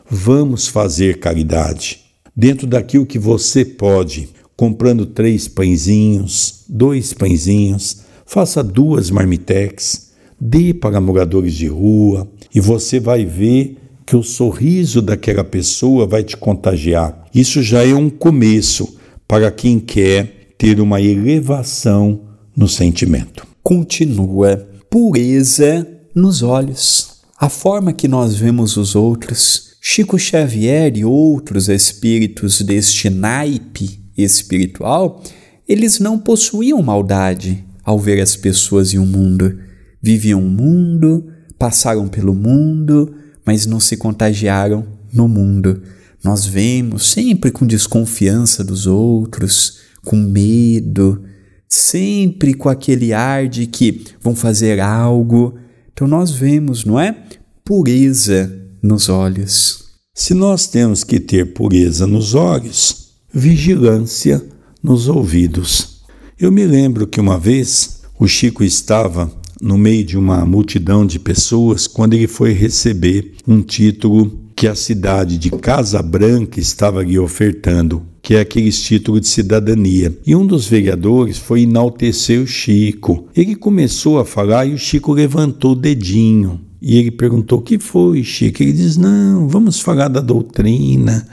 Vamos 0.08 0.68
fazer 0.68 1.18
caridade. 1.18 2.00
Dentro 2.36 2.66
daquilo 2.66 3.06
que 3.06 3.18
você 3.18 3.64
pode, 3.64 4.28
comprando 4.56 5.06
três 5.06 5.48
pãezinhos, 5.48 6.64
dois 6.68 7.12
pãezinhos, 7.12 8.02
faça 8.26 8.62
duas 8.62 9.10
marmitex, 9.10 10.10
dê 10.38 10.74
para 10.74 11.00
moradores 11.00 11.54
de 11.54 11.66
rua 11.66 12.30
e 12.54 12.60
você 12.60 13.00
vai 13.00 13.24
ver 13.24 13.78
que 14.04 14.16
o 14.16 14.22
sorriso 14.22 15.00
daquela 15.00 15.44
pessoa 15.44 16.06
vai 16.06 16.22
te 16.22 16.36
contagiar. 16.36 17.26
Isso 17.34 17.62
já 17.62 17.86
é 17.86 17.94
um 17.94 18.10
começo 18.10 18.96
para 19.26 19.50
quem 19.50 19.78
quer 19.78 20.39
ter 20.60 20.78
uma 20.78 21.00
elevação 21.00 22.20
no 22.54 22.68
sentimento. 22.68 23.46
Continua 23.62 24.68
pureza 24.90 25.88
nos 26.14 26.42
olhos. 26.42 27.22
A 27.38 27.48
forma 27.48 27.94
que 27.94 28.06
nós 28.06 28.36
vemos 28.36 28.76
os 28.76 28.94
outros, 28.94 29.70
Chico 29.80 30.18
Xavier 30.18 30.98
e 30.98 31.02
outros 31.02 31.70
espíritos 31.70 32.60
deste 32.60 33.08
naipe 33.08 34.04
espiritual, 34.14 35.22
eles 35.66 35.98
não 35.98 36.18
possuíam 36.18 36.82
maldade 36.82 37.64
ao 37.82 37.98
ver 37.98 38.20
as 38.20 38.36
pessoas 38.36 38.92
e 38.92 38.98
o 38.98 39.06
mundo. 39.06 39.58
Viviam 40.02 40.44
o 40.44 40.50
mundo, 40.50 41.26
passaram 41.58 42.06
pelo 42.06 42.34
mundo, 42.34 43.14
mas 43.46 43.64
não 43.64 43.80
se 43.80 43.96
contagiaram 43.96 44.86
no 45.10 45.26
mundo. 45.26 45.80
Nós 46.22 46.44
vemos 46.44 47.10
sempre 47.10 47.50
com 47.50 47.66
desconfiança 47.66 48.62
dos 48.62 48.86
outros, 48.86 49.88
com 50.04 50.16
medo, 50.16 51.22
sempre 51.68 52.54
com 52.54 52.68
aquele 52.68 53.12
ar 53.12 53.48
de 53.48 53.66
que 53.66 54.04
vão 54.20 54.34
fazer 54.34 54.80
algo. 54.80 55.54
Então 55.92 56.08
nós 56.08 56.30
vemos, 56.30 56.84
não 56.84 56.98
é? 56.98 57.16
Pureza 57.64 58.50
nos 58.82 59.08
olhos. 59.08 59.84
Se 60.14 60.34
nós 60.34 60.66
temos 60.66 61.04
que 61.04 61.20
ter 61.20 61.54
pureza 61.54 62.06
nos 62.06 62.34
olhos, 62.34 63.12
vigilância 63.32 64.42
nos 64.82 65.08
ouvidos. 65.08 66.02
Eu 66.38 66.50
me 66.50 66.66
lembro 66.66 67.06
que 67.06 67.20
uma 67.20 67.38
vez 67.38 68.00
o 68.18 68.26
Chico 68.26 68.64
estava 68.64 69.30
no 69.60 69.76
meio 69.76 70.04
de 70.04 70.16
uma 70.16 70.44
multidão 70.46 71.06
de 71.06 71.18
pessoas 71.18 71.86
quando 71.86 72.14
ele 72.14 72.26
foi 72.26 72.52
receber 72.52 73.34
um 73.46 73.60
título 73.60 74.40
que 74.56 74.66
a 74.66 74.74
cidade 74.74 75.38
de 75.38 75.50
Casa 75.50 76.02
Branca 76.02 76.58
estava 76.58 77.02
lhe 77.02 77.18
ofertando, 77.18 78.02
que 78.22 78.34
é 78.34 78.40
aquele 78.40 78.70
título 78.70 79.20
de 79.20 79.28
cidadania. 79.28 80.16
E 80.26 80.36
um 80.36 80.46
dos 80.46 80.66
vereadores 80.66 81.38
foi 81.38 81.62
enaltecer 81.62 82.40
o 82.40 82.46
Chico. 82.46 83.26
Ele 83.34 83.54
começou 83.54 84.18
a 84.18 84.24
falar 84.24 84.66
e 84.66 84.74
o 84.74 84.78
Chico 84.78 85.12
levantou 85.12 85.72
o 85.72 85.76
dedinho. 85.76 86.60
E 86.82 86.96
ele 86.96 87.10
perguntou: 87.10 87.58
O 87.58 87.62
que 87.62 87.78
foi, 87.78 88.22
Chico? 88.22 88.62
Ele 88.62 88.72
diz: 88.72 88.96
Não, 88.96 89.48
vamos 89.48 89.80
falar 89.80 90.08
da 90.08 90.20
doutrina. 90.20 91.26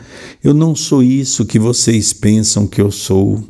Eu 0.44 0.54
não 0.54 0.76
sou 0.76 1.02
isso 1.02 1.46
que 1.46 1.60
vocês 1.60 2.14
pensam 2.14 2.68
que 2.68 2.82
eu 2.82 2.92
sou. 2.92 3.44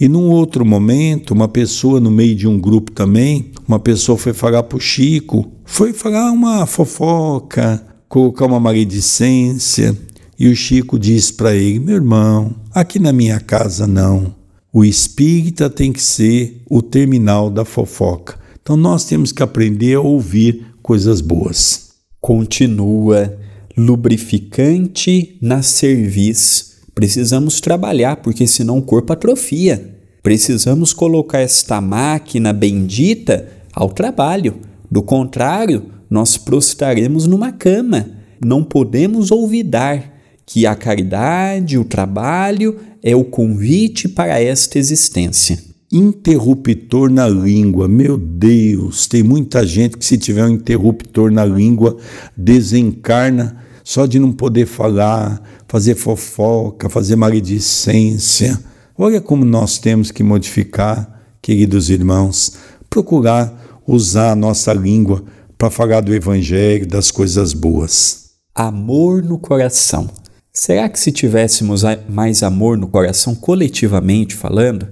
E 0.00 0.08
num 0.08 0.30
outro 0.30 0.64
momento, 0.64 1.32
uma 1.32 1.46
pessoa 1.46 2.00
no 2.00 2.10
meio 2.10 2.34
de 2.34 2.48
um 2.48 2.58
grupo 2.58 2.90
também, 2.90 3.52
uma 3.68 3.78
pessoa 3.78 4.18
foi 4.18 4.32
falar 4.32 4.62
para 4.64 4.76
o 4.76 4.80
Chico, 4.80 5.52
foi 5.64 5.92
falar 5.92 6.32
uma 6.32 6.66
fofoca, 6.66 7.84
colocar 8.08 8.46
uma 8.46 8.58
maledicência. 8.58 9.96
E 10.42 10.48
o 10.48 10.56
Chico 10.56 10.98
disse 10.98 11.34
para 11.34 11.54
ele: 11.54 11.78
Meu 11.78 11.94
irmão, 11.94 12.52
aqui 12.74 12.98
na 12.98 13.12
minha 13.12 13.38
casa 13.38 13.86
não. 13.86 14.34
O 14.72 14.84
espírita 14.84 15.70
tem 15.70 15.92
que 15.92 16.02
ser 16.02 16.64
o 16.68 16.82
terminal 16.82 17.48
da 17.48 17.64
fofoca. 17.64 18.40
Então 18.60 18.76
nós 18.76 19.04
temos 19.04 19.30
que 19.30 19.40
aprender 19.40 19.94
a 19.94 20.00
ouvir 20.00 20.66
coisas 20.82 21.20
boas. 21.20 21.90
Continua 22.20 23.38
lubrificante 23.76 25.38
na 25.40 25.62
cerviz. 25.62 26.78
Precisamos 26.92 27.60
trabalhar, 27.60 28.16
porque 28.16 28.44
senão 28.44 28.78
o 28.78 28.82
corpo 28.82 29.12
atrofia. 29.12 29.96
Precisamos 30.24 30.92
colocar 30.92 31.38
esta 31.38 31.80
máquina 31.80 32.52
bendita 32.52 33.48
ao 33.72 33.90
trabalho. 33.90 34.56
Do 34.90 35.04
contrário, 35.04 35.84
nós 36.10 36.36
prostraremos 36.36 37.28
numa 37.28 37.52
cama. 37.52 38.10
Não 38.44 38.64
podemos 38.64 39.30
olvidar 39.30 40.11
que 40.46 40.66
a 40.66 40.74
caridade, 40.74 41.78
o 41.78 41.84
trabalho, 41.84 42.78
é 43.02 43.14
o 43.14 43.24
convite 43.24 44.08
para 44.08 44.40
esta 44.40 44.78
existência 44.78 45.72
interruptor 45.92 47.10
na 47.10 47.28
língua. 47.28 47.86
Meu 47.86 48.16
Deus, 48.16 49.06
tem 49.06 49.22
muita 49.22 49.66
gente 49.66 49.98
que, 49.98 50.04
se 50.06 50.16
tiver 50.16 50.46
um 50.46 50.48
interruptor 50.48 51.30
na 51.30 51.44
língua, 51.44 51.98
desencarna 52.34 53.58
só 53.84 54.06
de 54.06 54.18
não 54.18 54.32
poder 54.32 54.66
falar, 54.66 55.42
fazer 55.68 55.94
fofoca, 55.94 56.88
fazer 56.88 57.16
maledicência. 57.16 58.58
Olha 58.96 59.20
como 59.20 59.44
nós 59.44 59.78
temos 59.78 60.10
que 60.10 60.22
modificar, 60.22 61.20
queridos 61.42 61.90
irmãos, 61.90 62.54
procurar 62.88 63.82
usar 63.86 64.32
a 64.32 64.36
nossa 64.36 64.72
língua 64.72 65.22
para 65.58 65.70
falar 65.70 66.00
do 66.00 66.14
Evangelho, 66.14 66.86
das 66.86 67.10
coisas 67.10 67.52
boas. 67.52 68.30
Amor 68.54 69.22
no 69.22 69.38
coração. 69.38 70.08
Será 70.52 70.88
que 70.88 71.00
se 71.00 71.10
tivéssemos 71.10 71.82
mais 72.08 72.42
amor 72.42 72.76
no 72.76 72.88
coração, 72.88 73.34
coletivamente 73.34 74.34
falando, 74.34 74.86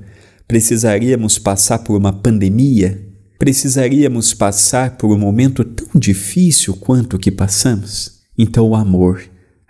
Precisaríamos 0.50 1.38
passar 1.38 1.78
por 1.78 1.96
uma 1.96 2.12
pandemia? 2.12 3.00
Precisaríamos 3.38 4.34
passar 4.34 4.96
por 4.96 5.14
um 5.14 5.16
momento 5.16 5.62
tão 5.62 5.86
difícil 5.94 6.74
quanto 6.74 7.14
o 7.14 7.18
que 7.20 7.30
passamos? 7.30 8.18
Então, 8.36 8.66
o 8.66 8.74
amor 8.74 9.22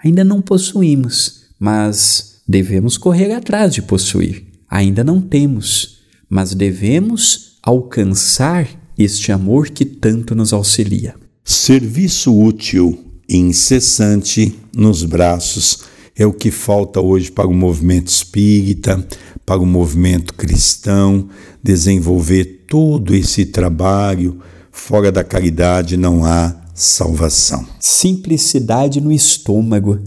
ainda 0.03 0.25
não 0.25 0.41
possuímos, 0.41 1.43
mas 1.59 2.41
devemos 2.49 2.97
correr 2.97 3.31
atrás 3.33 3.75
de 3.75 3.83
possuir. 3.83 4.47
Ainda 4.71 5.05
não 5.05 5.21
temos, 5.21 5.99
mas 6.31 6.55
devemos 6.55 7.59
alcançar 7.63 8.67
este 8.97 9.31
amor 9.31 9.69
que 9.69 9.85
tanto 9.85 10.35
nos 10.35 10.55
auxilia. 10.55 11.15
Serviço 11.45 12.35
útil 12.35 13.10
incessante 13.37 14.59
nos 14.75 15.05
braços 15.05 15.85
é 16.17 16.27
o 16.27 16.33
que 16.33 16.51
falta 16.51 17.01
hoje 17.01 17.31
para 17.31 17.47
o 17.47 17.55
movimento 17.55 18.09
espírita, 18.09 19.07
para 19.47 19.61
o 19.61 19.67
movimento 19.67 20.35
cristão, 20.35 21.29
desenvolver 21.63 22.67
todo 22.69 23.15
esse 23.15 23.47
trabalho. 23.47 24.39
Fora 24.71 25.11
da 25.11 25.25
caridade 25.25 25.97
não 25.97 26.25
há 26.25 26.55
salvação. 26.75 27.67
Simplicidade 27.79 29.01
no 29.01 29.11
estômago. 29.11 29.99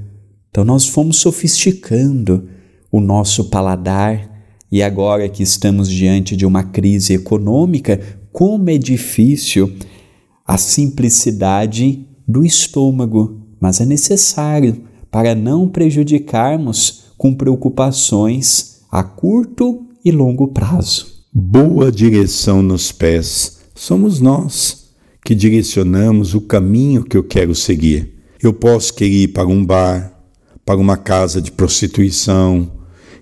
Então 0.49 0.63
nós 0.63 0.88
fomos 0.88 1.17
sofisticando 1.17 2.47
o 2.91 2.99
nosso 2.99 3.45
paladar 3.45 4.29
e 4.71 4.83
agora 4.83 5.27
que 5.29 5.43
estamos 5.43 5.89
diante 5.89 6.36
de 6.36 6.45
uma 6.45 6.63
crise 6.63 7.13
econômica, 7.13 7.99
como 8.31 8.69
é 8.69 8.77
difícil 8.77 9.75
a 10.45 10.57
simplicidade 10.57 12.07
do 12.27 12.45
estômago, 12.45 13.41
mas 13.59 13.81
é 13.81 13.86
necessário 13.86 14.83
para 15.12 15.36
não 15.36 15.67
prejudicarmos 15.67 17.05
com 17.17 17.33
preocupações 17.33 18.81
a 18.91 19.03
curto 19.03 19.86
e 20.03 20.12
longo 20.12 20.49
prazo. 20.49 21.07
Boa 21.33 21.91
direção 21.91 22.62
nos 22.62 22.91
pés 22.91 23.59
somos 23.75 24.19
nós 24.19 24.83
que 25.25 25.33
direcionamos 25.33 26.33
o 26.36 26.41
caminho 26.41 27.03
que 27.03 27.17
eu 27.17 27.23
quero 27.23 27.55
seguir. 27.55 28.13
Eu 28.41 28.53
posso 28.53 28.93
querer 28.93 29.23
ir 29.23 29.27
para 29.29 29.47
um 29.47 29.65
bar, 29.65 30.13
para 30.65 30.79
uma 30.79 30.97
casa 30.97 31.41
de 31.41 31.51
prostituição, 31.51 32.71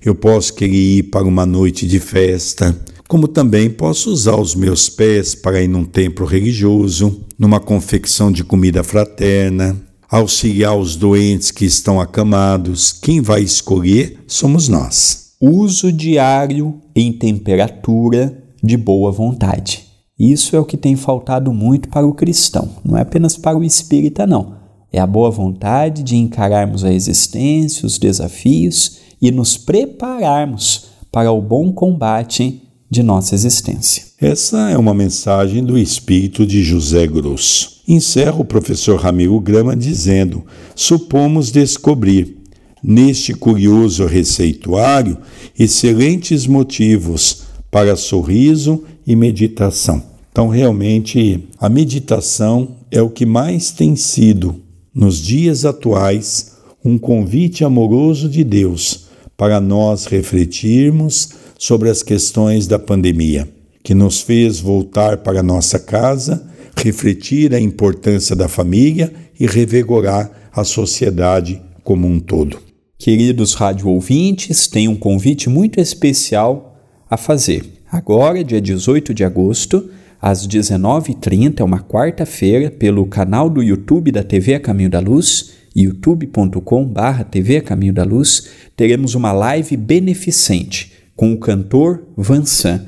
eu 0.03 0.15
posso 0.15 0.53
querer 0.55 0.73
ir 0.73 1.03
para 1.03 1.25
uma 1.25 1.45
noite 1.45 1.87
de 1.87 1.99
festa, 1.99 2.75
como 3.12 3.28
também 3.28 3.69
posso 3.69 4.10
usar 4.10 4.39
os 4.39 4.56
meus 4.56 4.88
pés 4.88 5.36
para 5.36 5.62
ir 5.62 5.67
num 5.67 5.84
templo 5.84 6.26
religioso, 6.26 7.26
numa 7.38 7.60
confecção 7.60 8.32
de 8.32 8.41
comida 8.41 8.86
fraterna, 8.86 9.76
auxiliar 10.10 10.78
os 10.78 10.95
doentes 10.95 11.52
que 11.52 11.65
estão 11.65 12.00
acamados. 12.00 12.93
Quem 12.93 13.19
vai 13.19 13.41
escolher 13.41 14.17
somos 14.26 14.69
nós 14.69 15.34
uso 15.41 15.91
diário 15.91 16.80
em 16.95 17.12
temperatura 17.12 18.41
de 18.63 18.78
boa 18.78 19.12
vontade. 19.12 19.88
Isso 20.17 20.56
é 20.56 20.60
o 20.62 20.63
que 20.63 20.78
tem 20.78 20.95
faltado 20.95 21.52
muito 21.52 21.89
para 21.89 22.08
o 22.08 22.13
cristão, 22.13 22.69
não 22.82 22.97
é 22.97 23.02
apenas 23.02 23.36
para 23.36 23.58
o 23.58 23.63
espírita, 23.65 24.26
não. 24.26 24.54
É 24.89 25.02
a 25.02 25.06
boa 25.06 25.30
vontade 25.30 26.02
de 26.02 26.15
encararmos 26.15 26.86
a 26.86 26.93
existência, 26.93 27.86
os 27.86 27.97
desafios 27.97 29.00
e 29.21 29.32
nos 29.32 29.58
prepararmos 29.58 30.86
para 31.12 31.30
o 31.30 31.41
bom 31.41 31.74
combate 31.74 32.70
de 32.91 33.01
nossa 33.01 33.34
existência. 33.34 34.04
Essa 34.19 34.69
é 34.69 34.77
uma 34.77 34.93
mensagem 34.93 35.63
do 35.63 35.77
espírito 35.77 36.45
de 36.45 36.62
José 36.62 37.08
Grosso. 37.08 37.82
Encerra 37.88 38.36
o 38.36 38.45
professor 38.45 38.99
Ramiro 38.99 39.39
Grama 39.39 39.77
dizendo: 39.77 40.43
supomos 40.75 41.51
descobrir 41.51 42.38
neste 42.84 43.34
curioso 43.34 44.06
receituário 44.06 45.17
excelentes 45.58 46.45
motivos 46.45 47.43
para 47.71 47.95
sorriso 47.95 48.84
e 49.08 49.15
meditação. 49.15 50.04
Então, 50.30 50.49
realmente, 50.49 51.47
a 51.58 51.69
meditação 51.69 52.75
é 52.91 53.01
o 53.01 53.10
que 53.10 53.25
mais 53.25 53.71
tem 53.71 53.95
sido, 53.95 54.56
nos 54.93 55.17
dias 55.17 55.63
atuais, 55.63 56.58
um 56.84 56.97
convite 56.97 57.63
amoroso 57.63 58.27
de 58.27 58.43
Deus 58.43 59.06
para 59.38 59.62
nós 59.62 60.06
refletirmos 60.06 61.40
sobre 61.62 61.91
as 61.91 62.02
questões 62.02 62.65
da 62.65 62.80
pandemia, 62.80 63.47
que 63.84 63.93
nos 63.93 64.19
fez 64.19 64.60
voltar 64.60 65.17
para 65.17 65.43
nossa 65.43 65.78
casa, 65.78 66.50
refletir 66.76 67.54
a 67.54 67.60
importância 67.60 68.36
da 68.36 68.47
família 68.47 69.13
e 69.39 69.45
revigorar 69.45 70.50
a 70.52 70.63
sociedade 70.63 71.62
como 71.84 72.08
um 72.08 72.19
todo. 72.19 72.58
Queridos 72.97 73.54
rádio 73.54 73.89
ouvintes, 73.89 74.67
tenho 74.67 74.89
um 74.89 74.95
convite 74.95 75.52
muito 75.52 75.80
especial 75.80 76.84
a 77.08 77.15
fazer. 77.15 77.63
Agora, 77.91 78.43
dia 78.43 78.60
18 78.60 79.13
de 79.13 79.24
agosto, 79.24 79.88
às 80.19 80.47
19h30, 80.47 81.60
é 81.60 81.63
uma 81.63 81.80
quarta-feira, 81.80 82.71
pelo 82.71 83.06
canal 83.06 83.47
do 83.47 83.62
YouTube 83.62 84.12
da 84.12 84.24
TV 84.24 84.58
Caminho 84.58 84.89
da 84.89 85.00
Luz, 85.00 85.52
youtube.com.br 85.76 87.24
TV 87.30 87.58
a 87.58 87.62
Caminho 87.62 87.93
da 87.93 88.04
Luz, 88.04 88.47
teremos 88.76 89.13
uma 89.13 89.32
live 89.32 89.78
beneficente 89.78 90.90
com 91.21 91.31
o 91.34 91.38
cantor 91.38 92.03
Vansan. 92.17 92.88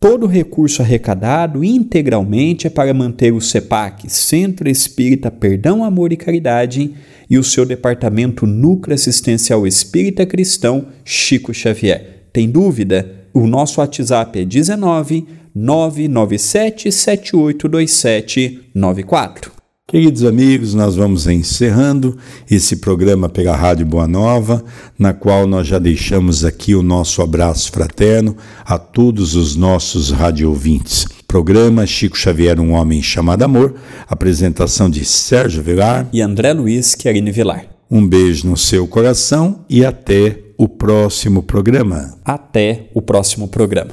Todo 0.00 0.24
o 0.24 0.26
recurso 0.26 0.80
arrecadado 0.80 1.62
integralmente 1.62 2.66
é 2.66 2.70
para 2.70 2.94
manter 2.94 3.30
o 3.30 3.42
CEPAC, 3.42 4.08
Centro 4.08 4.70
Espírita 4.70 5.30
Perdão, 5.30 5.84
Amor 5.84 6.10
e 6.10 6.16
Caridade, 6.16 6.94
e 7.28 7.36
o 7.36 7.44
seu 7.44 7.66
departamento 7.66 8.46
Núcleo 8.46 8.94
Assistencial 8.94 9.66
Espírita 9.66 10.24
Cristão 10.24 10.86
Chico 11.04 11.52
Xavier. 11.52 12.22
Tem 12.32 12.48
dúvida? 12.48 13.26
O 13.34 13.46
nosso 13.46 13.82
WhatsApp 13.82 14.40
é 14.40 14.46
19 14.46 15.26
997 15.54 16.90
782794. 16.90 19.63
Queridos 19.86 20.24
amigos, 20.24 20.72
nós 20.72 20.96
vamos 20.96 21.26
encerrando 21.26 22.16
esse 22.50 22.76
programa 22.76 23.28
pela 23.28 23.54
Rádio 23.54 23.84
Boa 23.84 24.08
Nova, 24.08 24.64
na 24.98 25.12
qual 25.12 25.46
nós 25.46 25.66
já 25.66 25.78
deixamos 25.78 26.42
aqui 26.42 26.74
o 26.74 26.82
nosso 26.82 27.20
abraço 27.20 27.70
fraterno 27.70 28.34
a 28.64 28.78
todos 28.78 29.36
os 29.36 29.54
nossos 29.54 30.10
radiovintes. 30.10 31.06
Programa 31.28 31.86
Chico 31.86 32.16
Xavier, 32.16 32.58
um 32.58 32.72
homem 32.72 33.02
chamado 33.02 33.42
amor, 33.42 33.74
apresentação 34.08 34.88
de 34.88 35.04
Sérgio 35.04 35.62
Vilar 35.62 36.08
e 36.12 36.22
André 36.22 36.54
Luiz 36.54 36.94
Querine 36.94 37.30
Vilar. 37.30 37.66
Um 37.90 38.08
beijo 38.08 38.48
no 38.48 38.56
seu 38.56 38.88
coração 38.88 39.66
e 39.68 39.84
até 39.84 40.40
o 40.56 40.66
próximo 40.66 41.42
programa. 41.42 42.18
Até 42.24 42.88
o 42.94 43.02
próximo 43.02 43.48
programa. 43.48 43.92